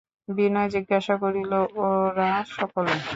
বিনয় 0.27 0.69
জিজ্ঞাসা 0.75 1.15
করিল, 1.23 1.51
ওঁরা 1.81 2.29
সকলে? 2.51 2.95